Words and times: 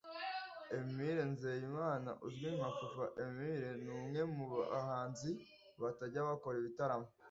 Emile 0.77 1.21
Nzeyimana 1.31 2.09
uzwi 2.25 2.47
nka 2.57 2.69
Papa 2.77 3.05
Emile 3.25 3.69
ni 3.83 3.89
umwe 3.97 4.21
mu 4.35 4.45
bahanzi 4.71 5.29
batajya 5.81 6.29
bakora 6.29 6.55
ibitaramo 6.61 7.07